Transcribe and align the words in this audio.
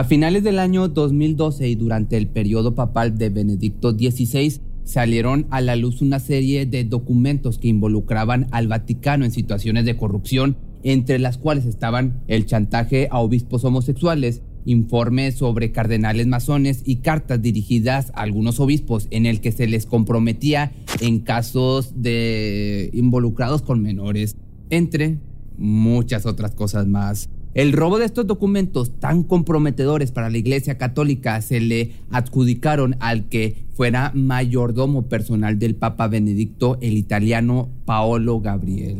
A 0.00 0.04
finales 0.04 0.42
del 0.42 0.58
año 0.58 0.88
2012 0.88 1.68
y 1.68 1.74
durante 1.74 2.16
el 2.16 2.26
periodo 2.26 2.74
papal 2.74 3.18
de 3.18 3.28
Benedicto 3.28 3.90
XVI, 3.90 4.58
salieron 4.82 5.46
a 5.50 5.60
la 5.60 5.76
luz 5.76 6.00
una 6.00 6.20
serie 6.20 6.64
de 6.64 6.84
documentos 6.84 7.58
que 7.58 7.68
involucraban 7.68 8.46
al 8.50 8.66
Vaticano 8.66 9.26
en 9.26 9.30
situaciones 9.30 9.84
de 9.84 9.98
corrupción, 9.98 10.56
entre 10.84 11.18
las 11.18 11.36
cuales 11.36 11.66
estaban 11.66 12.22
el 12.28 12.46
chantaje 12.46 13.08
a 13.10 13.18
obispos 13.18 13.62
homosexuales, 13.62 14.40
informes 14.64 15.34
sobre 15.34 15.70
cardenales 15.70 16.26
masones 16.26 16.82
y 16.86 17.02
cartas 17.02 17.42
dirigidas 17.42 18.10
a 18.14 18.22
algunos 18.22 18.58
obispos 18.58 19.06
en 19.10 19.26
el 19.26 19.42
que 19.42 19.52
se 19.52 19.66
les 19.66 19.84
comprometía 19.84 20.72
en 21.02 21.18
casos 21.18 21.92
de 22.00 22.88
involucrados 22.94 23.60
con 23.60 23.82
menores, 23.82 24.34
entre 24.70 25.18
muchas 25.58 26.24
otras 26.24 26.54
cosas 26.54 26.86
más. 26.86 27.28
El 27.52 27.72
robo 27.72 27.98
de 27.98 28.04
estos 28.04 28.28
documentos 28.28 29.00
tan 29.00 29.24
comprometedores 29.24 30.12
para 30.12 30.30
la 30.30 30.38
Iglesia 30.38 30.78
Católica 30.78 31.40
se 31.42 31.58
le 31.58 31.94
adjudicaron 32.12 32.94
al 33.00 33.28
que 33.28 33.64
fuera 33.74 34.12
mayordomo 34.14 35.08
personal 35.08 35.58
del 35.58 35.74
Papa 35.74 36.06
Benedicto, 36.06 36.78
el 36.80 36.96
italiano 36.96 37.68
Paolo 37.86 38.40
Gabriel. 38.40 38.98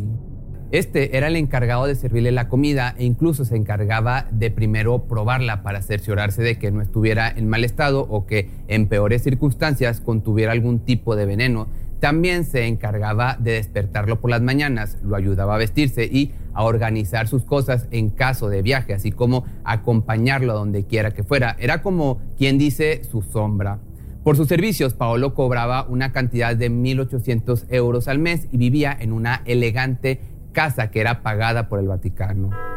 Este 0.73 1.17
era 1.17 1.29
el 1.29 1.37
encargado 1.37 1.87
de 1.87 1.95
servirle 1.95 2.33
la 2.33 2.49
comida 2.49 2.97
e 2.99 3.05
incluso 3.05 3.45
se 3.45 3.55
encargaba 3.55 4.27
de 4.33 4.51
primero 4.51 5.05
probarla 5.05 5.63
para 5.63 5.81
cerciorarse 5.81 6.43
de 6.43 6.59
que 6.59 6.73
no 6.73 6.83
estuviera 6.83 7.29
en 7.29 7.49
mal 7.49 7.63
estado 7.63 8.01
o 8.01 8.27
que 8.27 8.51
en 8.67 8.89
peores 8.89 9.23
circunstancias 9.23 10.01
contuviera 10.01 10.51
algún 10.51 10.81
tipo 10.81 11.15
de 11.15 11.27
veneno. 11.27 11.69
También 12.01 12.45
se 12.45 12.67
encargaba 12.67 13.37
de 13.39 13.53
despertarlo 13.53 14.21
por 14.21 14.31
las 14.31 14.43
mañanas, 14.43 14.99
lo 15.05 15.15
ayudaba 15.15 15.55
a 15.55 15.59
vestirse 15.59 16.05
y 16.05 16.33
a 16.55 16.65
organizar 16.65 17.29
sus 17.29 17.45
cosas 17.45 17.87
en 17.91 18.11
caso 18.11 18.49
de 18.49 18.63
viaje, 18.63 18.95
así 18.95 19.13
como 19.13 19.45
acompañarlo 19.65 20.53
a 20.53 20.57
donde 20.57 20.85
quiera 20.85 21.13
que 21.13 21.25
fuera. 21.25 21.57
Era 21.59 21.83
como 21.83 22.21
quien 22.37 22.59
dice 22.59 23.03
su 23.05 23.23
sombra. 23.23 23.79
Por 24.23 24.37
sus 24.37 24.49
servicios, 24.49 24.95
Paolo 24.95 25.35
cobraba 25.35 25.87
una 25.89 26.13
cantidad 26.13 26.55
de 26.55 26.71
1.800 26.71 27.67
euros 27.71 28.07
al 28.07 28.19
mes 28.19 28.49
y 28.53 28.59
vivía 28.59 28.97
en 28.99 29.13
una 29.13 29.43
elegante 29.47 30.21
casa 30.53 30.91
que 30.91 31.01
era 31.01 31.23
pagada 31.23 31.69
por 31.69 31.79
el 31.81 31.89
Vaticano. 31.89 32.70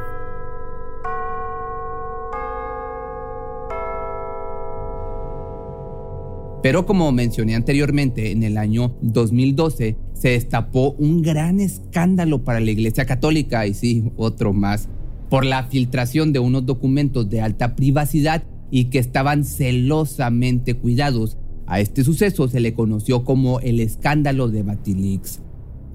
Pero 6.63 6.85
como 6.85 7.11
mencioné 7.11 7.55
anteriormente, 7.55 8.31
en 8.31 8.41
el 8.41 8.57
año 8.57 8.95
2012 9.01 9.97
se 10.13 10.29
destapó 10.29 10.91
un 10.97 11.21
gran 11.21 11.59
escándalo 11.59 12.45
para 12.45 12.61
la 12.61 12.71
Iglesia 12.71 13.05
Católica, 13.05 13.67
y 13.67 13.73
sí, 13.73 14.11
otro 14.15 14.53
más, 14.53 14.87
por 15.29 15.43
la 15.43 15.65
filtración 15.65 16.31
de 16.31 16.39
unos 16.39 16.65
documentos 16.65 17.29
de 17.29 17.41
alta 17.41 17.75
privacidad 17.75 18.45
y 18.71 18.85
que 18.85 18.99
estaban 18.99 19.43
celosamente 19.43 20.75
cuidados. 20.75 21.37
A 21.67 21.81
este 21.81 22.05
suceso 22.05 22.47
se 22.47 22.61
le 22.61 22.73
conoció 22.73 23.25
como 23.25 23.59
el 23.59 23.81
escándalo 23.81 24.47
de 24.47 24.63
Batilix. 24.63 25.41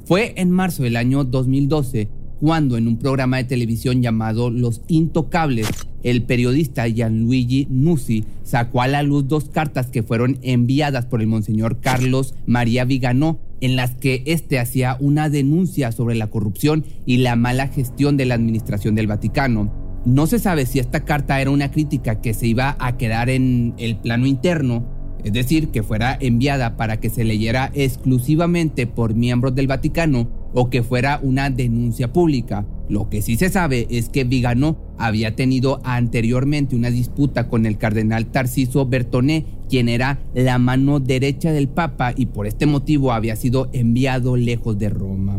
Fue 0.05 0.35
en 0.37 0.51
marzo 0.51 0.83
del 0.83 0.97
año 0.97 1.25
2012 1.25 2.11
cuando 2.41 2.77
en 2.77 2.87
un 2.87 2.99
programa 2.99 3.39
de 3.39 3.45
televisión 3.45 4.03
llamado 4.03 4.51
Los 4.51 4.83
Intocables, 4.89 5.69
el 6.03 6.23
periodista 6.23 6.87
Gianluigi 6.87 7.67
Nusi 7.71 8.25
sacó 8.45 8.83
a 8.83 8.89
la 8.89 9.03
luz 9.03 9.27
dos 9.27 9.49
cartas 9.49 9.89
que 9.89 10.03
fueron 10.03 10.39
enviadas 10.43 11.07
por 11.07 11.21
el 11.21 11.27
monseñor 11.27 11.81
Carlos 11.81 12.35
María 12.47 12.85
Viganó, 12.85 13.41
en 13.61 13.75
las 13.75 13.97
que 13.97 14.23
éste 14.27 14.59
hacía 14.59 14.97
una 15.01 15.29
denuncia 15.29 15.91
sobre 15.91 16.15
la 16.15 16.29
corrupción 16.29 16.85
y 17.07 17.19
la 17.19 17.35
mala 17.35 17.67
gestión 17.69 18.17
de 18.17 18.27
la 18.27 18.35
administración 18.35 18.95
del 18.95 19.09
Vaticano. 19.09 19.73
No 20.05 20.27
se 20.29 20.39
sabe 20.39 20.65
si 20.65 20.79
esta 20.79 21.05
carta 21.05 21.41
era 21.41 21.51
una 21.51 21.73
crítica 21.73 22.21
que 22.21 22.35
se 22.35 22.47
iba 22.47 22.77
a 22.79 22.97
quedar 22.97 23.29
en 23.31 23.75
el 23.79 23.97
plano 23.97 24.27
interno, 24.27 24.87
es 25.25 25.33
decir, 25.33 25.69
que 25.69 25.83
fuera 25.83 26.17
enviada 26.21 26.77
para 26.77 27.01
que 27.01 27.11
se 27.11 27.25
leyera 27.25 27.73
exclusivamente 27.75 28.87
por 28.87 29.15
miembros 29.15 29.57
del 29.57 29.67
Vaticano, 29.67 30.31
o 30.53 30.71
que 30.71 30.83
fuera 30.83 31.21
una 31.23 31.51
denuncia 31.51 32.13
pública. 32.13 32.67
Lo 32.89 33.11
que 33.11 33.23
sí 33.23 33.37
se 33.37 33.51
sabe 33.51 33.87
es 33.91 34.09
que 34.09 34.25
Viganó 34.25 34.79
había 34.99 35.37
tenido 35.37 35.81
anteriormente 35.85 36.75
una 36.75 36.91
disputa 36.91 37.49
con 37.49 37.67
el 37.67 37.79
cardenal 37.79 38.27
Tarciso 38.27 38.87
Bertoné, 38.87 39.45
quien 39.69 39.89
era 39.89 40.21
la 40.35 40.59
mano 40.59 41.01
derecha 41.01 41.53
del 41.53 41.69
Papa 41.69 42.13
y 42.17 42.27
por 42.27 42.47
este 42.47 42.67
motivo 42.67 43.13
había 43.13 43.37
sido 43.37 43.69
enviado 43.73 44.37
lejos 44.37 44.79
de 44.79 44.89
Roma. 44.89 45.39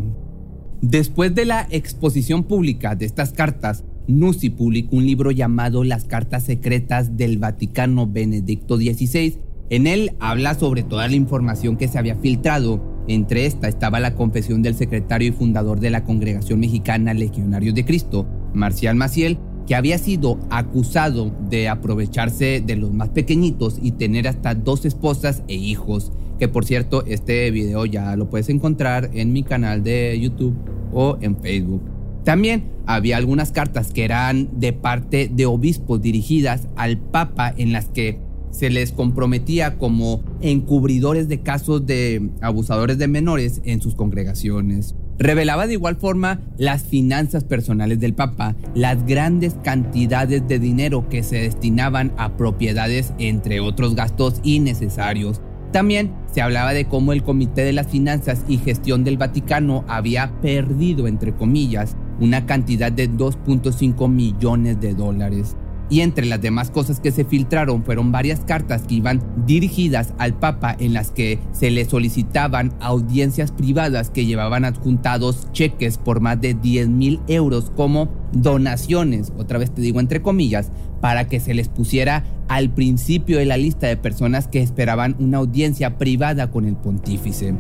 Después 0.81 1.36
de 1.36 1.46
la 1.46 1.68
exposición 1.72 2.44
pública 2.44 2.96
de 2.96 3.06
estas 3.06 3.34
cartas, 3.34 3.84
Nusi 4.08 4.50
publicó 4.50 4.96
un 4.96 5.06
libro 5.06 5.30
llamado 5.30 5.84
Las 5.84 6.06
Cartas 6.06 6.44
Secretas 6.44 7.18
del 7.18 7.38
Vaticano 7.38 8.08
Benedicto 8.08 8.78
XVI. 8.78 9.38
En 9.70 9.86
él 9.86 10.14
habla 10.20 10.56
sobre 10.56 10.81
toda 10.81 11.08
la 11.08 11.16
información 11.16 11.78
que 11.78 11.88
se 11.88 12.00
había 12.00 12.16
filtrado 12.16 12.88
entre 13.09 13.47
esta 13.47 13.68
estaba 13.68 14.00
la 14.00 14.14
confesión 14.14 14.62
del 14.62 14.75
secretario 14.75 15.30
y 15.30 15.31
fundador 15.31 15.80
de 15.80 15.90
la 15.90 16.03
Congregación 16.03 16.59
Mexicana 16.59 17.16
Legionarios 17.16 17.74
de 17.74 17.84
Cristo, 17.84 18.28
Marcial 18.53 18.96
Maciel, 18.96 19.40
que 19.66 19.75
había 19.75 19.97
sido 19.97 20.40
acusado 20.52 21.36
de 21.50 21.70
aprovecharse 21.70 22.62
de 22.66 22.75
los 22.75 22.94
más 22.94 23.09
pequeñitos 23.09 23.80
y 23.81 23.94
tener 23.94 24.28
hasta 24.28 24.53
dos 24.53 24.86
esposas 24.86 25.42
e 25.47 25.56
hijos. 25.56 26.12
Que 26.38 26.47
por 26.47 26.66
cierto, 26.66 27.03
este 27.08 27.50
video 27.50 27.86
ya 27.86 28.16
lo 28.16 28.30
puedes 28.30 28.50
encontrar 28.50 29.09
en 29.14 29.34
mi 29.34 29.41
canal 29.41 29.84
de 29.84 30.18
YouTube 30.20 30.56
o 30.94 31.18
en 31.20 31.36
Facebook. 31.41 31.81
También 32.24 32.66
había 32.86 33.18
algunas 33.18 33.52
cartas 33.52 33.91
que 33.91 34.06
eran 34.06 34.59
de 34.59 34.72
parte 34.72 35.31
de 35.34 35.47
obispos 35.47 36.00
dirigidas 36.00 36.68
al 36.76 37.00
Papa 37.00 37.52
en 37.58 37.74
las 37.74 37.86
que 37.90 38.20
se 38.51 38.69
les 38.69 38.91
comprometía 38.91 39.77
como 39.77 40.23
encubridores 40.41 41.27
de 41.27 41.41
casos 41.41 41.85
de 41.85 42.29
abusadores 42.41 42.97
de 42.97 43.07
menores 43.07 43.61
en 43.65 43.81
sus 43.81 43.95
congregaciones. 43.95 44.95
Revelaba 45.19 45.67
de 45.67 45.73
igual 45.73 45.97
forma 45.97 46.39
las 46.57 46.83
finanzas 46.83 47.43
personales 47.43 47.99
del 47.99 48.13
Papa, 48.13 48.55
las 48.73 49.05
grandes 49.05 49.55
cantidades 49.63 50.47
de 50.47 50.59
dinero 50.59 51.09
que 51.09 51.23
se 51.23 51.37
destinaban 51.41 52.13
a 52.17 52.37
propiedades, 52.37 53.13
entre 53.19 53.59
otros 53.59 53.95
gastos 53.95 54.39
innecesarios. 54.43 55.41
También 55.73 56.13
se 56.31 56.41
hablaba 56.41 56.73
de 56.73 56.85
cómo 56.85 57.11
el 57.11 57.21
Comité 57.21 57.63
de 57.63 57.73
las 57.73 57.87
Finanzas 57.87 58.45
y 58.47 58.57
Gestión 58.57 59.03
del 59.03 59.17
Vaticano 59.17 59.83
había 59.87 60.31
perdido, 60.41 61.05
entre 61.05 61.35
comillas, 61.35 61.97
una 62.19 62.45
cantidad 62.45 62.91
de 62.91 63.09
2.5 63.09 64.09
millones 64.09 64.79
de 64.79 64.93
dólares. 64.93 65.57
Y 65.89 66.01
entre 66.01 66.27
las 66.27 66.41
demás 66.41 66.69
cosas 66.69 67.00
que 67.00 67.11
se 67.11 67.25
filtraron 67.25 67.83
fueron 67.83 68.11
varias 68.11 68.41
cartas 68.41 68.83
que 68.83 68.95
iban 68.95 69.23
dirigidas 69.47 70.13
al 70.19 70.35
Papa 70.35 70.75
en 70.79 70.94
las 70.94 71.09
que 71.09 71.39
se 71.51 71.72
le 71.72 71.85
solicitaban 71.85 72.73
audiencias 72.79 73.52
privadas 73.52 74.11
que 74.11 74.25
llevaban 74.25 74.66
adjuntados 74.66 75.47
cheques 75.52 75.97
por 75.97 76.19
más 76.19 76.40
de 76.40 76.53
10 76.53 76.90
mil 76.90 77.19
euros 77.28 77.72
como 77.75 78.09
donaciones, 78.31 79.34
otra 79.37 79.58
vez 79.58 79.72
te 79.72 79.81
digo 79.81 79.99
entre 79.99 80.22
comillas, 80.22 80.72
para 81.02 81.28
que 81.28 81.40
se 81.40 81.53
les 81.53 81.69
pusiera 81.69 82.23
al 82.47 82.69
principio 82.69 83.37
de 83.37 83.46
la 83.46 83.58
lista 83.58 83.87
de 83.87 83.97
personas 83.97 84.47
que 84.47 84.61
esperaban 84.61 85.16
una 85.19 85.37
audiencia 85.37 85.97
privada 85.97 86.52
con 86.52 86.66
el 86.66 86.75
pontífice. 86.75 87.55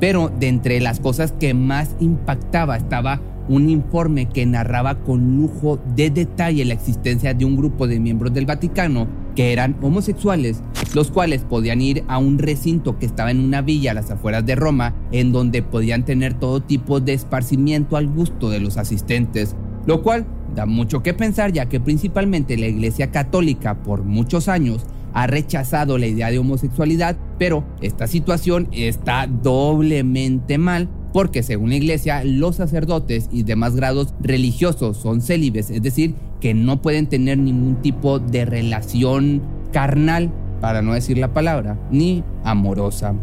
Pero 0.00 0.28
de 0.28 0.48
entre 0.48 0.80
las 0.80 1.00
cosas 1.00 1.32
que 1.32 1.54
más 1.54 1.96
impactaba 2.00 2.76
estaba 2.76 3.20
un 3.48 3.68
informe 3.70 4.26
que 4.28 4.46
narraba 4.46 4.96
con 5.02 5.36
lujo 5.36 5.78
de 5.94 6.10
detalle 6.10 6.64
la 6.64 6.74
existencia 6.74 7.34
de 7.34 7.44
un 7.44 7.56
grupo 7.56 7.86
de 7.86 8.00
miembros 8.00 8.32
del 8.32 8.46
Vaticano 8.46 9.06
que 9.34 9.52
eran 9.52 9.76
homosexuales, 9.82 10.62
los 10.94 11.10
cuales 11.10 11.44
podían 11.44 11.80
ir 11.80 12.04
a 12.08 12.18
un 12.18 12.38
recinto 12.38 12.98
que 12.98 13.06
estaba 13.06 13.30
en 13.30 13.40
una 13.40 13.62
villa 13.62 13.90
a 13.90 13.94
las 13.94 14.10
afueras 14.10 14.46
de 14.46 14.54
Roma, 14.54 14.94
en 15.12 15.32
donde 15.32 15.62
podían 15.62 16.04
tener 16.04 16.34
todo 16.34 16.60
tipo 16.60 17.00
de 17.00 17.14
esparcimiento 17.14 17.96
al 17.96 18.08
gusto 18.08 18.48
de 18.50 18.60
los 18.60 18.76
asistentes, 18.76 19.56
lo 19.86 20.02
cual 20.02 20.26
da 20.54 20.66
mucho 20.66 21.02
que 21.02 21.14
pensar 21.14 21.52
ya 21.52 21.66
que 21.68 21.80
principalmente 21.80 22.56
la 22.56 22.66
Iglesia 22.66 23.10
Católica 23.10 23.82
por 23.82 24.04
muchos 24.04 24.48
años 24.48 24.86
ha 25.12 25.26
rechazado 25.26 25.96
la 25.96 26.06
idea 26.06 26.30
de 26.30 26.40
homosexualidad 26.40 27.16
Pero 27.38 27.64
esta 27.80 28.08
situación 28.08 28.68
está 28.72 29.26
doblemente 29.28 30.58
mal 30.58 30.88
porque 31.14 31.44
según 31.44 31.70
la 31.70 31.76
iglesia 31.76 32.24
los 32.24 32.56
sacerdotes 32.56 33.28
y 33.30 33.44
demás 33.44 33.76
grados 33.76 34.12
religiosos 34.20 34.96
son 34.96 35.20
célibes, 35.20 35.70
es 35.70 35.80
decir, 35.80 36.16
que 36.40 36.54
no 36.54 36.82
pueden 36.82 37.06
tener 37.06 37.38
ningún 37.38 37.80
tipo 37.82 38.18
de 38.18 38.44
relación 38.44 39.40
carnal, 39.72 40.32
para 40.60 40.82
no 40.82 40.92
decir 40.92 41.16
la 41.16 41.32
palabra, 41.32 41.78
ni 41.92 42.24
amorosa. 42.42 43.14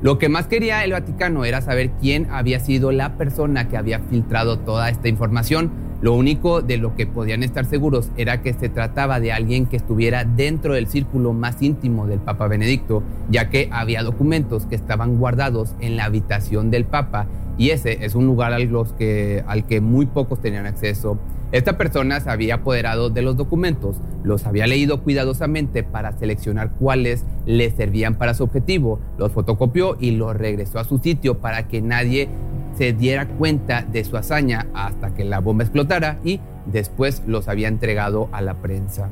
Lo 0.00 0.16
que 0.18 0.30
más 0.30 0.46
quería 0.46 0.84
el 0.84 0.92
Vaticano 0.92 1.44
era 1.44 1.60
saber 1.60 1.90
quién 2.00 2.28
había 2.30 2.60
sido 2.60 2.92
la 2.92 3.18
persona 3.18 3.68
que 3.68 3.76
había 3.76 3.98
filtrado 3.98 4.60
toda 4.60 4.88
esta 4.88 5.08
información. 5.08 5.70
Lo 6.02 6.14
único 6.14 6.60
de 6.60 6.76
lo 6.76 6.96
que 6.96 7.06
podían 7.06 7.42
estar 7.42 7.64
seguros 7.64 8.10
era 8.16 8.42
que 8.42 8.52
se 8.52 8.68
trataba 8.68 9.20
de 9.20 9.32
alguien 9.32 9.66
que 9.66 9.76
estuviera 9.76 10.24
dentro 10.24 10.74
del 10.74 10.86
círculo 10.86 11.32
más 11.32 11.62
íntimo 11.62 12.06
del 12.06 12.20
Papa 12.20 12.46
Benedicto, 12.48 13.02
ya 13.30 13.48
que 13.48 13.68
había 13.72 14.02
documentos 14.02 14.66
que 14.66 14.74
estaban 14.74 15.18
guardados 15.18 15.74
en 15.80 15.96
la 15.96 16.04
habitación 16.04 16.70
del 16.70 16.84
Papa 16.84 17.26
y 17.56 17.70
ese 17.70 18.04
es 18.04 18.14
un 18.14 18.26
lugar 18.26 18.52
al, 18.52 18.68
que, 18.96 19.80
muy 19.80 20.06
pocos 20.06 20.40
tenían 20.40 20.66
acceso. 20.66 21.18
Esta 21.52 21.78
persona 21.78 22.18
se 22.18 22.30
había 22.30 22.56
apoderado 22.56 23.10
de 23.10 23.22
los 23.22 23.36
documentos, 23.36 24.00
los 24.24 24.44
había 24.44 24.66
leído 24.66 25.02
cuidadosamente 25.02 25.84
para 25.84 26.12
seleccionar 26.18 26.72
cuáles 26.72 27.24
le 27.46 27.70
servían 27.70 28.16
para 28.16 28.34
su 28.34 28.42
objetivo, 28.42 28.98
los 29.18 29.30
fotocopió 29.30 29.96
y 30.00 30.12
los 30.12 30.34
regresó 30.36 30.80
a 30.80 30.84
su 30.84 30.98
sitio 30.98 31.38
para 31.38 31.68
que 31.68 31.80
nadie 31.80 32.28
se 32.76 32.92
diera 32.92 33.28
cuenta 33.28 33.82
de 33.82 34.04
su 34.04 34.16
hazaña 34.16 34.66
hasta 34.74 35.14
que 35.14 35.24
la 35.24 35.40
bomba 35.40 35.64
explotara 35.64 36.18
y 36.24 36.40
después 36.66 37.22
los 37.26 37.48
había 37.48 37.68
entregado 37.68 38.28
a 38.32 38.40
la 38.40 38.54
prensa. 38.54 39.08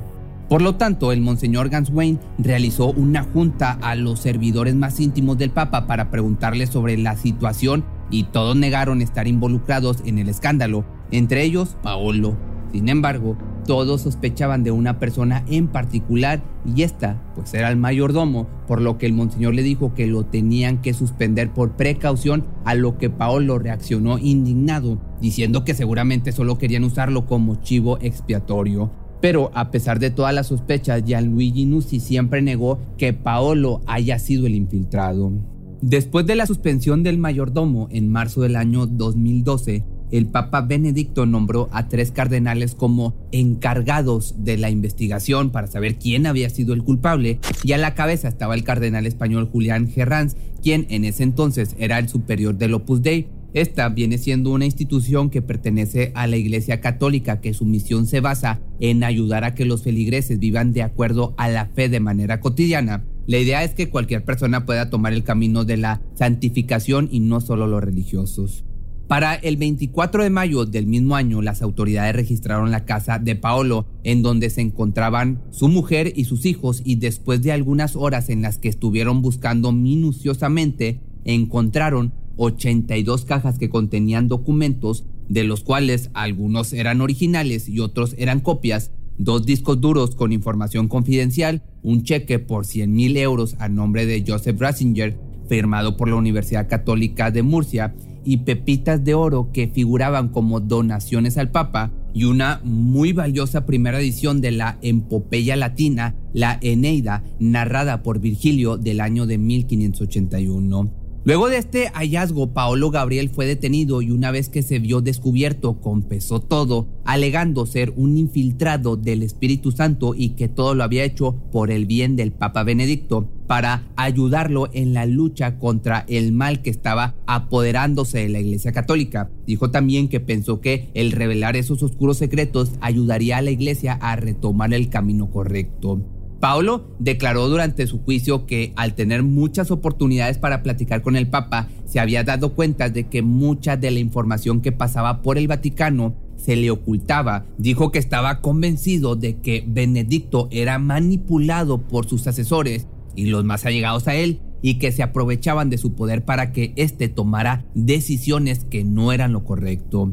Por 0.49 0.61
lo 0.61 0.75
tanto, 0.75 1.12
el 1.12 1.23
monseñor 1.23 1.70
Ganswain 1.70 2.19
realizó 2.37 2.91
una 2.93 3.23
junta 3.23 3.79
a 3.81 3.94
los 3.94 4.20
servidores 4.20 4.75
más 4.75 5.00
íntimos 5.00 5.38
del 5.38 5.50
Papa 5.50 5.87
para 5.87 6.11
preguntarle 6.11 6.67
sobre 6.67 6.99
la 6.99 7.17
situación 7.17 7.85
y 8.11 8.25
todos 8.25 8.55
negaron 8.55 9.00
estar 9.00 9.26
involucrados 9.26 10.03
en 10.05 10.19
el 10.19 10.29
escándalo, 10.29 10.85
entre 11.11 11.43
ellos 11.43 11.76
Paolo. 11.82 12.37
Sin 12.70 12.91
embargo, 12.91 13.37
todos 13.64 14.03
sospechaban 14.03 14.64
de 14.64 14.70
una 14.70 14.99
persona 14.99 15.44
en 15.49 15.69
particular 15.69 16.43
y 16.64 16.82
esta 16.82 17.23
pues 17.35 17.55
era 17.55 17.70
el 17.70 17.76
mayordomo, 17.76 18.47
por 18.67 18.81
lo 18.81 18.99
que 18.99 19.06
el 19.06 19.12
monseñor 19.12 19.55
le 19.55 19.62
dijo 19.62 19.94
que 19.94 20.06
lo 20.06 20.25
tenían 20.25 20.81
que 20.81 20.94
suspender 20.94 21.53
por 21.53 21.76
precaución, 21.76 22.44
a 22.64 22.75
lo 22.75 22.99
que 22.99 23.11
Paolo 23.11 23.59
reaccionó 23.59 24.19
indignado, 24.19 25.00
diciendo 25.20 25.64
que 25.64 25.75
seguramente 25.75 26.32
solo 26.32 26.59
querían 26.59 26.85
usarlo 26.85 27.26
como 27.26 27.56
chivo 27.56 27.99
expiatorio. 28.00 28.93
Pero 29.20 29.50
a 29.55 29.70
pesar 29.70 30.00
de 30.00 30.11
todas 30.11 30.35
las 30.35 30.49
sospechas, 30.49 31.05
Gianluigi 31.05 31.65
Nussi 31.65 32.00
siempre 32.00 32.43
negó 32.43 32.81
que 32.99 33.12
Paolo 33.12 33.81
haya 33.87 34.19
sido 34.19 34.47
el 34.47 34.55
infiltrado. 34.55 35.32
Después 35.81 36.26
de 36.26 36.37
la 36.37 36.47
suspensión 36.47 37.03
del 37.03 37.19
mayordomo 37.19 37.88
en 37.91 38.08
marzo 38.08 38.43
del 38.43 38.55
año 38.55 38.87
2012, 38.87 39.85
el 40.12 40.26
Papa 40.26 40.61
Benedicto 40.61 41.26
nombró 41.26 41.69
a 41.73 41.88
tres 41.88 42.12
cardenales 42.12 42.75
como 42.75 43.17
encargados 43.32 44.37
de 44.44 44.59
la 44.59 44.70
investigación 44.70 45.50
para 45.50 45.67
saber 45.67 45.99
quién 45.99 46.26
había 46.26 46.50
sido 46.50 46.75
el 46.75 46.85
culpable 46.85 47.41
y 47.64 47.73
a 47.73 47.79
la 47.79 47.94
cabeza 47.94 48.29
estaba 48.29 48.55
el 48.55 48.62
cardenal 48.62 49.06
español 49.06 49.49
Julián 49.50 49.88
Gerrans, 49.88 50.37
quien 50.62 50.87
en 50.91 51.05
ese 51.05 51.23
entonces 51.23 51.75
era 51.79 51.99
el 51.99 52.09
superior 52.09 52.56
del 52.56 52.75
Opus 52.75 53.03
Dei. 53.03 53.29
Esta 53.55 53.88
viene 53.88 54.17
siendo 54.17 54.50
una 54.50 54.64
institución 54.64 55.29
que 55.29 55.43
pertenece 55.43 56.12
a 56.15 56.26
la 56.26 56.37
Iglesia 56.37 56.81
Católica 56.81 57.41
que 57.41 57.53
su 57.53 57.67
misión 57.67 58.06
se 58.06 58.20
basa 58.20 58.61
en 58.81 59.05
ayudar 59.05 59.44
a 59.44 59.55
que 59.55 59.67
los 59.67 59.82
feligreses 59.82 60.38
vivan 60.38 60.73
de 60.73 60.82
acuerdo 60.82 61.35
a 61.37 61.49
la 61.49 61.67
fe 61.67 61.88
de 61.88 62.00
manera 62.00 62.41
cotidiana. 62.41 63.05
La 63.26 63.38
idea 63.38 63.62
es 63.62 63.75
que 63.75 63.88
cualquier 63.88 64.25
persona 64.25 64.65
pueda 64.65 64.91
tomar 64.91 65.12
el 65.12 65.23
camino 65.23 65.65
de 65.65 65.76
la 65.76 66.03
santificación 66.15 67.08
y 67.11 67.20
no 67.20 67.41
solo 67.41 67.67
los 67.67 67.82
religiosos. 67.82 68.65
Para 69.12 69.35
el 69.35 69.59
24 69.59 70.23
de 70.23 70.31
mayo 70.31 70.64
del 70.64 70.87
mismo 70.87 71.17
año, 71.17 71.43
las 71.43 71.61
autoridades 71.61 72.17
registraron 72.17 72.70
la 72.70 72.87
casa 72.87 73.19
de 73.19 73.37
Paolo, 73.37 73.85
en 74.05 74.23
donde 74.23 74.49
se 74.49 74.62
encontraban 74.62 75.43
su 75.50 75.69
mujer 75.69 76.14
y 76.17 76.25
sus 76.25 76.47
hijos, 76.47 76.81
y 76.82 76.94
después 76.94 77.43
de 77.43 77.53
algunas 77.53 77.94
horas 77.94 78.31
en 78.31 78.41
las 78.41 78.56
que 78.56 78.70
estuvieron 78.70 79.20
buscando 79.20 79.70
minuciosamente, 79.70 81.03
encontraron 81.26 82.14
82 82.38 83.26
cajas 83.26 83.59
que 83.59 83.69
contenían 83.69 84.29
documentos, 84.29 85.05
de 85.29 85.44
los 85.44 85.62
cuales 85.62 86.08
algunos 86.15 86.73
eran 86.73 87.03
originales 87.03 87.69
y 87.69 87.81
otros 87.81 88.15
eran 88.17 88.41
copias, 88.41 88.93
dos 89.19 89.44
discos 89.44 89.79
duros 89.79 90.17
con 90.17 90.32
información 90.32 90.88
confidencial, 90.88 91.62
un 91.82 92.03
cheque 92.03 92.38
por 92.38 92.65
100 92.65 92.91
mil 92.91 93.19
euros 93.19 93.56
a 93.58 93.69
nombre 93.69 94.06
de 94.06 94.25
Joseph 94.26 94.58
Ratzinger, 94.58 95.19
firmado 95.50 95.99
por 95.99 96.08
la 96.08 96.15
Universidad 96.15 96.67
Católica 96.67 97.31
de 97.31 97.43
Murcia, 97.43 97.94
y 98.25 98.39
pepitas 98.39 99.05
de 99.05 99.15
oro 99.15 99.51
que 99.53 99.69
figuraban 99.69 100.29
como 100.29 100.61
donaciones 100.61 101.39
al 101.39 101.51
Papa 101.51 101.91
y 102.15 102.25
una 102.25 102.61
muy 102.65 103.13
valiosa 103.13 103.67
primera 103.67 104.01
edición 104.01 104.41
de 104.41 104.53
la 104.53 104.79
Empopeya 104.83 105.57
Latina, 105.57 106.15
la 106.33 106.59
Eneida, 106.61 107.25
narrada 107.39 108.03
por 108.03 108.21
Virgilio 108.21 108.77
del 108.77 109.01
año 109.01 109.27
de 109.27 109.39
1581. 109.39 111.03
Luego 111.25 111.49
de 111.49 111.59
este 111.59 111.89
hallazgo, 111.91 112.53
Paolo 112.53 112.91
Gabriel 112.91 113.31
fue 113.31 113.47
detenido 113.47 114.03
y 114.03 114.11
una 114.11 114.33
vez 114.33 114.49
que 114.49 114.63
se 114.63 114.81
vio 114.81 115.01
descubierto, 115.01 115.81
confesó 115.81 116.41
todo, 116.41 116.89
alegando 117.05 117.65
ser 117.65 117.93
un 117.95 118.19
infiltrado 118.19 118.97
del 118.97 119.23
Espíritu 119.23 119.71
Santo 119.71 120.17
y 120.17 120.31
que 120.31 120.49
todo 120.49 120.75
lo 120.75 120.83
había 120.83 121.05
hecho 121.05 121.37
por 121.53 121.71
el 121.71 121.87
bien 121.87 122.17
del 122.17 122.33
Papa 122.33 122.65
Benedicto, 122.65 123.29
para 123.53 123.83
ayudarlo 123.97 124.71
en 124.73 124.95
la 124.95 125.05
lucha 125.05 125.59
contra 125.59 126.07
el 126.09 126.33
mal 126.33 126.63
que 126.63 126.71
estaba 126.71 127.17
apoderándose 127.27 128.21
de 128.21 128.31
la 128.31 128.41
Iglesia 128.41 128.73
Católica. 128.73 129.29
Dijo 129.47 129.71
también 129.71 130.09
que 130.09 130.21
pensó 130.21 130.63
que 130.63 130.89
el 130.95 131.13
revelar 131.13 131.55
esos 131.57 131.83
oscuros 131.83 132.17
secretos 132.17 132.73
ayudaría 132.81 133.37
a 133.37 133.43
la 133.43 133.51
Iglesia 133.51 133.99
a 134.01 134.17
retomar 134.17 134.73
el 134.73 134.89
camino 134.89 135.31
correcto. 135.31 136.01
Paolo 136.41 136.97
declaró 136.99 137.47
durante 137.47 137.87
su 137.87 137.99
juicio 137.99 138.47
que 138.47 138.73
al 138.75 138.95
tener 138.95 139.23
muchas 139.23 139.71
oportunidades 139.71 140.39
para 140.39 140.63
platicar 140.63 141.03
con 141.03 141.15
el 141.15 141.29
Papa, 141.29 141.69
se 141.85 142.01
había 142.01 142.25
dado 142.25 142.55
cuenta 142.55 142.89
de 142.89 143.09
que 143.09 143.21
mucha 143.21 143.77
de 143.77 143.91
la 143.91 143.99
información 143.99 144.63
que 144.63 144.73
pasaba 144.73 145.21
por 145.21 145.37
el 145.37 145.47
Vaticano 145.47 146.15
se 146.37 146.57
le 146.57 146.71
ocultaba. 146.71 147.45
Dijo 147.59 147.93
que 147.93 147.99
estaba 147.99 148.41
convencido 148.41 149.15
de 149.15 149.41
que 149.41 149.63
Benedicto 149.69 150.49
era 150.51 150.79
manipulado 150.79 151.83
por 151.87 152.09
sus 152.09 152.27
asesores 152.27 152.87
y 153.14 153.26
los 153.26 153.44
más 153.44 153.67
allegados 153.67 154.09
a 154.09 154.14
él 154.14 154.41
y 154.62 154.79
que 154.79 154.93
se 154.93 155.03
aprovechaban 155.03 155.70
de 155.70 155.79
su 155.79 155.94
poder 155.94 156.25
para 156.25 156.53
que 156.53 156.73
éste 156.76 157.09
tomara 157.09 157.64
decisiones 157.75 158.65
que 158.65 158.84
no 158.84 159.13
eran 159.13 159.32
lo 159.32 159.44
correcto. 159.44 160.13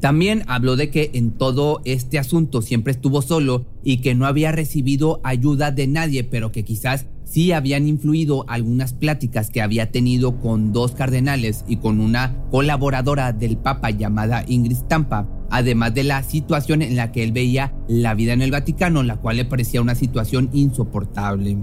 También 0.00 0.44
habló 0.46 0.76
de 0.76 0.90
que 0.90 1.10
en 1.12 1.32
todo 1.32 1.82
este 1.84 2.18
asunto 2.18 2.62
siempre 2.62 2.92
estuvo 2.92 3.20
solo 3.20 3.66
y 3.84 3.98
que 3.98 4.14
no 4.14 4.24
había 4.24 4.50
recibido 4.50 5.20
ayuda 5.24 5.72
de 5.72 5.86
nadie, 5.86 6.24
pero 6.24 6.52
que 6.52 6.64
quizás 6.64 7.06
sí 7.24 7.52
habían 7.52 7.86
influido 7.86 8.46
algunas 8.48 8.94
pláticas 8.94 9.50
que 9.50 9.60
había 9.60 9.92
tenido 9.92 10.40
con 10.40 10.72
dos 10.72 10.92
cardenales 10.92 11.66
y 11.68 11.76
con 11.76 12.00
una 12.00 12.34
colaboradora 12.50 13.34
del 13.34 13.58
Papa 13.58 13.90
llamada 13.90 14.42
Ingrid 14.48 14.78
Stampa, 14.78 15.28
además 15.50 15.92
de 15.92 16.04
la 16.04 16.22
situación 16.22 16.80
en 16.80 16.96
la 16.96 17.12
que 17.12 17.22
él 17.22 17.32
veía 17.32 17.74
la 17.86 18.14
vida 18.14 18.32
en 18.32 18.40
el 18.40 18.50
Vaticano, 18.50 19.02
la 19.02 19.16
cual 19.16 19.36
le 19.36 19.44
parecía 19.44 19.82
una 19.82 19.94
situación 19.94 20.48
insoportable. 20.54 21.58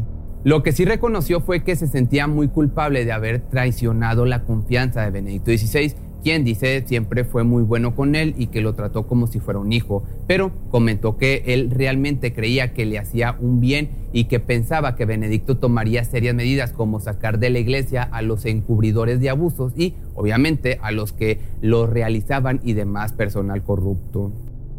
Lo 0.47 0.63
que 0.63 0.71
sí 0.71 0.85
reconoció 0.85 1.41
fue 1.41 1.65
que 1.65 1.75
se 1.75 1.89
sentía 1.89 2.25
muy 2.25 2.47
culpable 2.47 3.03
de 3.03 3.11
haber 3.11 3.41
traicionado 3.41 4.25
la 4.25 4.45
confianza 4.45 5.01
de 5.01 5.11
Benedicto 5.11 5.51
XVI 5.51 5.93
quien 6.23 6.45
dice 6.45 6.85
siempre 6.87 7.25
fue 7.25 7.43
muy 7.43 7.63
bueno 7.63 7.95
con 7.95 8.15
él 8.15 8.33
y 8.37 8.47
que 8.47 8.61
lo 8.61 8.73
trató 8.73 9.07
como 9.07 9.27
si 9.27 9.41
fuera 9.41 9.59
un 9.59 9.73
hijo, 9.73 10.05
pero 10.25 10.53
comentó 10.69 11.17
que 11.17 11.43
él 11.47 11.69
realmente 11.69 12.31
creía 12.31 12.73
que 12.73 12.85
le 12.85 12.97
hacía 12.97 13.35
un 13.41 13.59
bien 13.59 13.89
y 14.13 14.25
que 14.25 14.39
pensaba 14.39 14.95
que 14.95 15.03
Benedicto 15.03 15.57
tomaría 15.57 16.05
serias 16.05 16.33
medidas 16.33 16.71
como 16.71 17.01
sacar 17.01 17.39
de 17.39 17.49
la 17.49 17.59
iglesia 17.59 18.03
a 18.03 18.21
los 18.21 18.45
encubridores 18.45 19.19
de 19.19 19.29
abusos 19.29 19.73
y 19.75 19.95
obviamente 20.15 20.79
a 20.81 20.91
los 20.91 21.11
que 21.11 21.41
lo 21.61 21.87
realizaban 21.87 22.61
y 22.63 22.71
demás 22.71 23.11
personal 23.11 23.63
corrupto. 23.63 24.31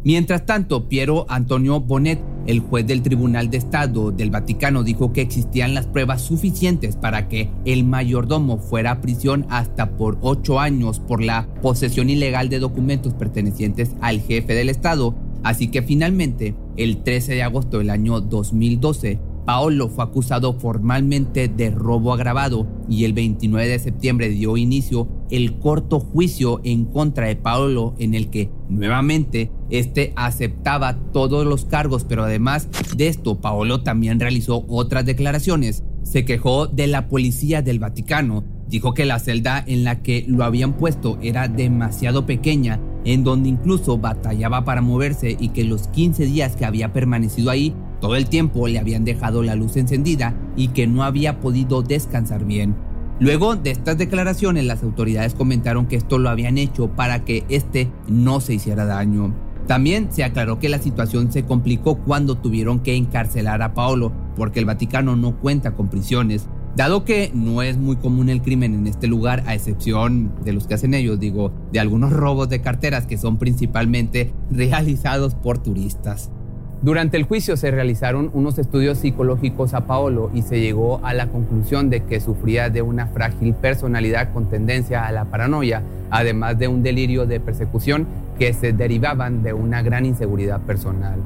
Mientras 0.03 0.45
tanto, 0.45 0.87
Piero 0.87 1.25
Antonio 1.27 1.81
Bonet, 1.81 2.21
el 2.47 2.61
juez 2.61 2.87
del 2.87 3.01
Tribunal 3.01 3.49
de 3.49 3.57
Estado 3.57 4.11
del 4.11 4.31
Vaticano, 4.31 4.83
dijo 4.83 5.11
que 5.11 5.21
existían 5.21 5.73
las 5.73 5.87
pruebas 5.87 6.21
suficientes 6.21 6.95
para 6.95 7.27
que 7.27 7.51
el 7.65 7.83
mayordomo 7.83 8.57
fuera 8.59 8.91
a 8.91 9.01
prisión 9.01 9.45
hasta 9.49 9.97
por 9.97 10.17
ocho 10.21 10.59
años 10.59 11.01
por 11.01 11.21
la 11.21 11.47
posesión 11.61 12.09
ilegal 12.09 12.47
de 12.47 12.59
documentos 12.59 13.13
pertenecientes 13.13 13.91
al 13.99 14.21
jefe 14.21 14.53
del 14.53 14.69
Estado. 14.69 15.15
Así 15.43 15.67
que 15.67 15.81
finalmente, 15.81 16.55
el 16.77 17.03
13 17.03 17.35
de 17.35 17.43
agosto 17.43 17.79
del 17.79 17.89
año 17.89 18.21
2012, 18.21 19.19
Paolo 19.49 19.89
fue 19.89 20.03
acusado 20.03 20.53
formalmente 20.53 21.47
de 21.47 21.71
robo 21.71 22.13
agravado 22.13 22.67
y 22.87 23.05
el 23.05 23.13
29 23.13 23.67
de 23.67 23.79
septiembre 23.79 24.29
dio 24.29 24.57
inicio 24.57 25.07
el 25.31 25.57
corto 25.57 25.99
juicio 25.99 26.61
en 26.63 26.85
contra 26.85 27.25
de 27.25 27.35
Paolo 27.35 27.95
en 27.97 28.13
el 28.13 28.29
que 28.29 28.51
nuevamente 28.69 29.51
este 29.71 30.13
aceptaba 30.15 30.99
todos 31.11 31.47
los 31.47 31.65
cargos, 31.65 32.03
pero 32.03 32.25
además 32.25 32.69
de 32.95 33.07
esto 33.07 33.41
Paolo 33.41 33.81
también 33.81 34.19
realizó 34.19 34.65
otras 34.67 35.03
declaraciones 35.03 35.83
se 36.03 36.25
quejó 36.25 36.67
de 36.67 36.87
la 36.87 37.07
policía 37.07 37.61
del 37.61 37.79
Vaticano. 37.79 38.43
Dijo 38.67 38.93
que 38.93 39.05
la 39.05 39.19
celda 39.19 39.63
en 39.65 39.83
la 39.83 40.01
que 40.01 40.25
lo 40.27 40.43
habían 40.43 40.73
puesto 40.73 41.17
era 41.21 41.47
demasiado 41.47 42.25
pequeña, 42.25 42.79
en 43.03 43.23
donde 43.23 43.49
incluso 43.49 43.97
batallaba 43.97 44.63
para 44.63 44.81
moverse 44.81 45.35
y 45.39 45.49
que 45.49 45.63
los 45.63 45.87
15 45.87 46.25
días 46.25 46.55
que 46.55 46.65
había 46.65 46.93
permanecido 46.93 47.49
ahí, 47.49 47.75
todo 47.99 48.15
el 48.15 48.29
tiempo 48.29 48.67
le 48.67 48.79
habían 48.79 49.05
dejado 49.05 49.43
la 49.43 49.55
luz 49.55 49.77
encendida 49.77 50.35
y 50.55 50.69
que 50.69 50.87
no 50.87 51.03
había 51.03 51.39
podido 51.39 51.81
descansar 51.81 52.45
bien. 52.45 52.75
Luego 53.19 53.57
de 53.57 53.71
estas 53.71 53.97
declaraciones, 53.97 54.65
las 54.65 54.81
autoridades 54.81 55.33
comentaron 55.33 55.87
que 55.87 55.97
esto 55.97 56.17
lo 56.19 56.29
habían 56.29 56.57
hecho 56.57 56.87
para 56.89 57.25
que 57.25 57.43
este 57.49 57.91
no 58.07 58.39
se 58.39 58.53
hiciera 58.53 58.85
daño. 58.85 59.35
También 59.67 60.07
se 60.09 60.23
aclaró 60.23 60.57
que 60.57 60.69
la 60.69 60.79
situación 60.79 61.31
se 61.31 61.43
complicó 61.43 61.97
cuando 61.97 62.35
tuvieron 62.35 62.79
que 62.79 62.95
encarcelar 62.95 63.61
a 63.61 63.73
Paolo, 63.73 64.13
porque 64.35 64.59
el 64.59 64.65
Vaticano 64.65 65.17
no 65.17 65.37
cuenta 65.37 65.75
con 65.75 65.89
prisiones. 65.89 66.47
Dado 66.77 67.03
que 67.03 67.29
no 67.33 67.61
es 67.61 67.77
muy 67.77 67.97
común 67.97 68.29
el 68.29 68.41
crimen 68.41 68.73
en 68.73 68.87
este 68.87 69.07
lugar, 69.07 69.43
a 69.47 69.53
excepción 69.53 70.33
de 70.45 70.53
los 70.53 70.65
que 70.65 70.75
hacen 70.75 70.93
ellos, 70.93 71.19
digo, 71.19 71.51
de 71.73 71.81
algunos 71.81 72.13
robos 72.13 72.47
de 72.47 72.61
carteras 72.61 73.05
que 73.05 73.17
son 73.17 73.37
principalmente 73.37 74.33
realizados 74.49 75.35
por 75.35 75.57
turistas. 75.57 76.31
Durante 76.81 77.17
el 77.17 77.23
juicio 77.23 77.57
se 77.57 77.71
realizaron 77.71 78.31
unos 78.33 78.57
estudios 78.57 78.99
psicológicos 78.99 79.73
a 79.73 79.85
Paolo 79.85 80.31
y 80.33 80.43
se 80.43 80.61
llegó 80.61 81.01
a 81.03 81.13
la 81.13 81.27
conclusión 81.27 81.89
de 81.89 82.05
que 82.05 82.21
sufría 82.21 82.69
de 82.69 82.81
una 82.81 83.07
frágil 83.07 83.53
personalidad 83.53 84.31
con 84.31 84.49
tendencia 84.49 85.05
a 85.05 85.11
la 85.11 85.25
paranoia, 85.25 85.83
además 86.09 86.57
de 86.57 86.69
un 86.69 86.81
delirio 86.81 87.25
de 87.25 87.41
persecución 87.41 88.07
que 88.37 88.53
se 88.53 88.71
derivaban 88.71 89.43
de 89.43 89.51
una 89.51 89.81
gran 89.81 90.05
inseguridad 90.05 90.61
personal. 90.61 91.19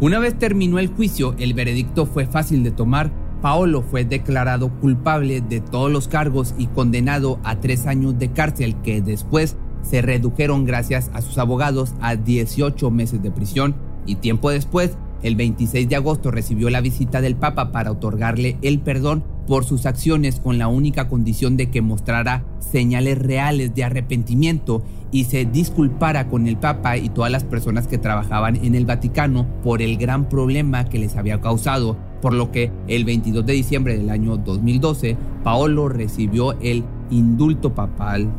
Una 0.00 0.20
vez 0.20 0.38
terminó 0.38 0.78
el 0.78 0.86
juicio, 0.86 1.34
el 1.40 1.54
veredicto 1.54 2.06
fue 2.06 2.26
fácil 2.26 2.62
de 2.62 2.70
tomar. 2.70 3.10
Paolo 3.42 3.82
fue 3.82 4.04
declarado 4.04 4.68
culpable 4.80 5.40
de 5.40 5.60
todos 5.60 5.90
los 5.90 6.06
cargos 6.06 6.54
y 6.56 6.68
condenado 6.68 7.40
a 7.42 7.56
tres 7.56 7.88
años 7.88 8.16
de 8.16 8.30
cárcel 8.30 8.76
que 8.84 9.02
después 9.02 9.56
se 9.82 10.02
redujeron 10.02 10.66
gracias 10.66 11.10
a 11.14 11.20
sus 11.20 11.36
abogados 11.38 11.94
a 12.00 12.14
18 12.14 12.90
meses 12.92 13.20
de 13.22 13.32
prisión 13.32 13.89
y 14.06 14.16
tiempo 14.16 14.50
después, 14.50 14.96
el 15.22 15.36
26 15.36 15.88
de 15.88 15.96
agosto 15.96 16.30
recibió 16.30 16.70
la 16.70 16.80
visita 16.80 17.20
del 17.20 17.36
Papa 17.36 17.72
para 17.72 17.92
otorgarle 17.92 18.56
el 18.62 18.80
perdón 18.80 19.22
por 19.46 19.64
sus 19.64 19.84
acciones 19.84 20.40
con 20.40 20.58
la 20.58 20.68
única 20.68 21.08
condición 21.08 21.56
de 21.56 21.70
que 21.70 21.82
mostrara 21.82 22.44
señales 22.60 23.18
reales 23.18 23.74
de 23.74 23.84
arrepentimiento 23.84 24.82
y 25.12 25.24
se 25.24 25.44
disculpara 25.44 26.28
con 26.28 26.46
el 26.46 26.56
Papa 26.56 26.96
y 26.96 27.08
todas 27.08 27.32
las 27.32 27.44
personas 27.44 27.86
que 27.86 27.98
trabajaban 27.98 28.56
en 28.56 28.74
el 28.74 28.86
Vaticano 28.86 29.46
por 29.62 29.82
el 29.82 29.96
gran 29.96 30.28
problema 30.28 30.84
que 30.84 30.98
les 30.98 31.16
había 31.16 31.40
causado, 31.40 31.96
por 32.22 32.32
lo 32.32 32.52
que 32.52 32.70
el 32.86 33.04
22 33.04 33.44
de 33.44 33.52
diciembre 33.52 33.98
del 33.98 34.10
año 34.10 34.36
2012, 34.36 35.16
Paolo 35.42 35.88
recibió 35.88 36.52
el 36.60 36.84
indulto 37.10 37.74
papal. 37.74 38.30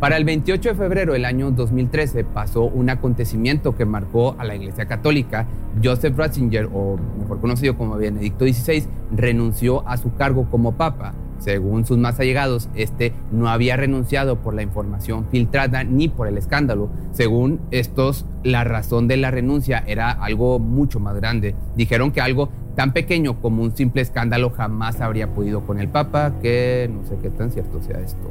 Para 0.00 0.16
el 0.16 0.24
28 0.24 0.70
de 0.70 0.74
febrero 0.76 1.12
del 1.12 1.26
año 1.26 1.50
2013 1.50 2.24
pasó 2.24 2.62
un 2.64 2.88
acontecimiento 2.88 3.76
que 3.76 3.84
marcó 3.84 4.34
a 4.38 4.44
la 4.44 4.54
Iglesia 4.54 4.86
Católica. 4.86 5.46
Joseph 5.84 6.16
Ratzinger, 6.16 6.70
o 6.72 6.96
mejor 7.18 7.38
conocido 7.38 7.76
como 7.76 7.98
Benedicto 7.98 8.46
XVI, 8.46 8.84
renunció 9.14 9.86
a 9.86 9.98
su 9.98 10.14
cargo 10.14 10.48
como 10.48 10.72
papa. 10.72 11.12
Según 11.36 11.84
sus 11.84 11.98
más 11.98 12.18
allegados, 12.18 12.70
este 12.74 13.12
no 13.30 13.50
había 13.50 13.76
renunciado 13.76 14.40
por 14.40 14.54
la 14.54 14.62
información 14.62 15.26
filtrada 15.30 15.84
ni 15.84 16.08
por 16.08 16.28
el 16.28 16.38
escándalo. 16.38 16.88
Según 17.12 17.60
estos, 17.70 18.24
la 18.42 18.64
razón 18.64 19.06
de 19.06 19.18
la 19.18 19.30
renuncia 19.30 19.84
era 19.86 20.10
algo 20.12 20.58
mucho 20.58 20.98
más 20.98 21.14
grande. 21.16 21.54
Dijeron 21.76 22.10
que 22.10 22.22
algo 22.22 22.48
tan 22.74 22.94
pequeño 22.94 23.38
como 23.42 23.62
un 23.62 23.76
simple 23.76 24.00
escándalo 24.00 24.48
jamás 24.48 25.02
habría 25.02 25.34
podido 25.34 25.60
con 25.60 25.78
el 25.78 25.88
Papa, 25.88 26.32
que 26.40 26.90
no 26.90 27.04
sé 27.04 27.18
qué 27.20 27.28
tan 27.28 27.50
cierto 27.50 27.82
sea 27.82 28.00
esto. 28.00 28.30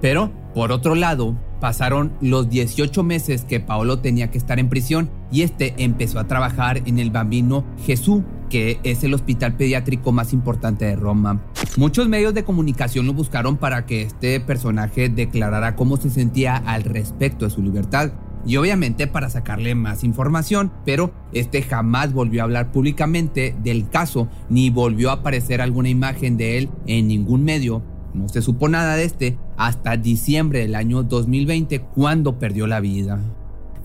Pero, 0.00 0.30
por 0.54 0.72
otro 0.72 0.94
lado, 0.94 1.36
pasaron 1.60 2.12
los 2.20 2.48
18 2.48 3.02
meses 3.02 3.44
que 3.44 3.60
Paolo 3.60 3.98
tenía 3.98 4.30
que 4.30 4.38
estar 4.38 4.58
en 4.58 4.68
prisión 4.68 5.10
y 5.30 5.42
este 5.42 5.74
empezó 5.78 6.20
a 6.20 6.26
trabajar 6.26 6.82
en 6.86 6.98
el 6.98 7.10
Bambino 7.10 7.64
Jesús, 7.84 8.22
que 8.48 8.80
es 8.82 9.04
el 9.04 9.14
hospital 9.14 9.56
pediátrico 9.56 10.12
más 10.12 10.32
importante 10.32 10.84
de 10.84 10.96
Roma. 10.96 11.42
Muchos 11.76 12.08
medios 12.08 12.34
de 12.34 12.44
comunicación 12.44 13.06
lo 13.06 13.12
buscaron 13.12 13.56
para 13.56 13.86
que 13.86 14.02
este 14.02 14.40
personaje 14.40 15.08
declarara 15.08 15.76
cómo 15.76 15.96
se 15.96 16.10
sentía 16.10 16.56
al 16.56 16.84
respecto 16.84 17.44
de 17.44 17.50
su 17.50 17.62
libertad 17.62 18.12
y 18.46 18.56
obviamente 18.56 19.06
para 19.06 19.28
sacarle 19.28 19.74
más 19.74 20.04
información, 20.04 20.72
pero 20.84 21.12
este 21.32 21.60
jamás 21.62 22.12
volvió 22.12 22.40
a 22.40 22.44
hablar 22.44 22.72
públicamente 22.72 23.54
del 23.62 23.88
caso 23.90 24.28
ni 24.48 24.70
volvió 24.70 25.10
a 25.10 25.14
aparecer 25.14 25.60
alguna 25.60 25.88
imagen 25.88 26.36
de 26.36 26.58
él 26.58 26.70
en 26.86 27.08
ningún 27.08 27.44
medio 27.44 27.82
no 28.14 28.28
se 28.28 28.42
supo 28.42 28.68
nada 28.68 28.96
de 28.96 29.04
este 29.04 29.38
hasta 29.56 29.96
diciembre 29.96 30.60
del 30.60 30.74
año 30.74 31.02
2020 31.02 31.80
cuando 31.80 32.38
perdió 32.38 32.66
la 32.66 32.80
vida. 32.80 33.20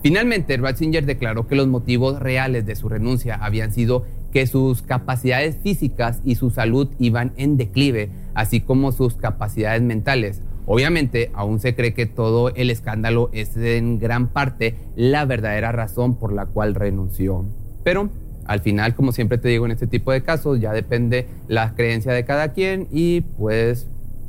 Finalmente, 0.02 0.56
Ratzinger 0.58 1.06
declaró 1.06 1.46
que 1.46 1.56
los 1.56 1.66
motivos 1.66 2.20
reales 2.20 2.66
de 2.66 2.76
su 2.76 2.90
renuncia 2.90 3.36
habían 3.36 3.72
sido 3.72 4.04
que 4.32 4.46
sus 4.46 4.82
capacidades 4.82 5.56
físicas 5.62 6.20
y 6.24 6.34
su 6.34 6.50
salud 6.50 6.88
iban 6.98 7.32
en 7.36 7.56
declive, 7.56 8.10
así 8.34 8.60
como 8.60 8.92
sus 8.92 9.14
capacidades 9.14 9.80
mentales. 9.80 10.42
Obviamente, 10.66 11.30
aún 11.34 11.60
se 11.60 11.74
cree 11.74 11.94
que 11.94 12.06
todo 12.06 12.54
el 12.54 12.70
escándalo 12.70 13.30
es 13.32 13.56
en 13.56 13.98
gran 13.98 14.28
parte 14.28 14.74
la 14.96 15.24
verdadera 15.24 15.72
razón 15.72 16.16
por 16.16 16.32
la 16.32 16.46
cual 16.46 16.74
renunció. 16.74 17.46
Pero 17.82 18.10
al 18.46 18.60
final, 18.60 18.94
como 18.94 19.12
siempre 19.12 19.38
te 19.38 19.48
digo 19.48 19.64
en 19.66 19.72
este 19.72 19.86
tipo 19.86 20.12
de 20.12 20.22
casos, 20.22 20.60
ya 20.60 20.72
depende 20.72 21.28
la 21.48 21.74
creencia 21.74 22.12
de 22.12 22.24
cada 22.24 22.52
quien 22.52 22.88
y 22.90 23.22
pues 23.22 23.86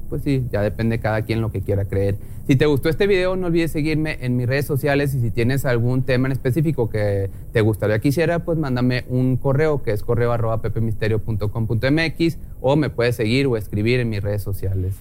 pues 0.10 0.24
sí, 0.24 0.46
ya 0.52 0.62
depende 0.62 1.00
cada 1.00 1.24
quien 1.24 1.42
lo 1.42 1.52
que 1.52 1.62
quiera 1.62 1.86
creer. 1.86 2.18
Si 2.48 2.56
te 2.56 2.68
gustó 2.68 2.90
este 2.90 3.08
video, 3.08 3.36
no 3.36 3.48
olvides 3.48 3.72
seguirme 3.72 4.20
en 4.22 4.38
mis 4.38 4.48
redes 4.48 4.66
sociales 4.66 5.16
y 5.16 5.22
si 5.22 5.32
tienes 5.32 5.66
algún 5.66 6.04
tema 6.04 6.28
en 6.28 6.32
específico 6.32 6.90
que 6.90 7.32
te 7.52 7.62
gustaría 7.62 8.00
que 8.00 8.10
hiciera, 8.10 8.46
pues 8.46 8.58
mándame 8.58 9.06
un 9.10 9.38
correo 9.38 9.82
que 9.82 9.92
es 9.92 10.04
correo 10.04 10.32
arroba 10.32 10.62
pepemisterio.com.mx 10.62 12.38
o 12.62 12.76
me 12.76 12.90
puedes 12.90 13.16
seguir 13.16 13.48
o 13.48 13.58
escribir 13.58 14.00
en 14.00 14.10
mis 14.10 14.22
redes 14.22 14.44
sociales. 14.44 14.96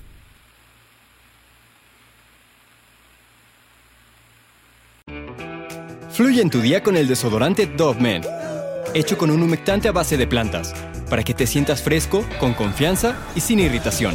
Fluye 6.14 6.40
en 6.40 6.48
tu 6.48 6.60
día 6.60 6.80
con 6.80 6.96
el 6.96 7.08
desodorante 7.08 7.66
Dove 7.66 8.00
Men, 8.00 8.22
hecho 8.94 9.18
con 9.18 9.32
un 9.32 9.42
humectante 9.42 9.88
a 9.88 9.92
base 9.92 10.16
de 10.16 10.28
plantas, 10.28 10.72
para 11.10 11.24
que 11.24 11.34
te 11.34 11.44
sientas 11.44 11.82
fresco, 11.82 12.24
con 12.38 12.54
confianza 12.54 13.16
y 13.34 13.40
sin 13.40 13.58
irritación. 13.58 14.14